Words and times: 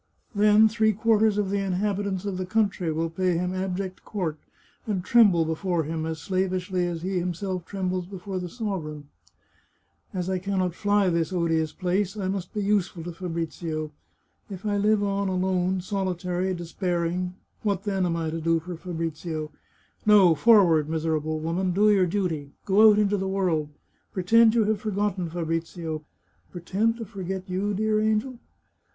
Then 0.33 0.67
three 0.67 0.93
quarters 0.93 1.37
of 1.37 1.51
the 1.51 1.59
inhabitants 1.59 2.25
of 2.25 2.37
the 2.37 2.45
country 2.47 2.91
will 2.91 3.11
pay 3.11 3.37
him 3.37 3.53
abject 3.53 4.03
court, 4.03 4.39
and 4.87 5.05
tremble 5.05 5.45
before 5.45 5.83
him 5.83 6.07
as 6.07 6.17
slavishly 6.19 6.87
as 6.87 7.03
he 7.03 7.19
himself 7.19 7.65
trembles 7.65 8.07
before 8.07 8.39
the 8.39 8.49
sovereign." 8.49 9.09
As 10.15 10.27
I 10.27 10.39
can 10.39 10.57
not 10.57 10.73
fly 10.73 11.09
this 11.09 11.31
odious 11.31 11.71
place, 11.71 12.17
I 12.17 12.29
must 12.29 12.51
be 12.51 12.63
useful 12.63 13.03
to 13.03 13.11
Fabrizio. 13.11 13.91
If 14.49 14.65
I 14.65 14.75
live 14.75 15.03
on 15.03 15.27
alone, 15.27 15.81
solitary, 15.81 16.51
despairing, 16.55 17.35
what, 17.61 17.83
then, 17.83 18.03
am 18.03 18.15
I 18.15 18.31
to 18.31 18.41
do 18.41 18.59
for 18.59 18.75
Fabrizio? 18.75 19.51
No! 20.03 20.33
forward, 20.33 20.89
miserable 20.89 21.39
woman! 21.39 21.73
Do 21.73 21.91
your 21.91 22.07
duty. 22.07 22.53
Go 22.65 22.89
out 22.89 22.97
into 22.97 23.17
the 23.17 23.27
world. 23.29 23.69
Pretend 24.13 24.55
you 24.55 24.63
have 24.63 24.81
forgotten 24.81 25.29
Fabrizio. 25.29 26.03
Pretend 26.51 26.97
to 26.97 27.05
forget 27.05 27.47
you, 27.47 27.75
dear 27.75 28.01
angel 28.01 28.39